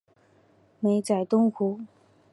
[0.79, 1.79] 美哉东湖！